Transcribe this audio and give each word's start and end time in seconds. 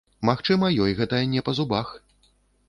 Магчыма, 0.29 0.69
ёй 0.85 0.95
гэта 1.01 1.19
не 1.35 1.45
па 1.51 1.55
зубах. 1.59 1.93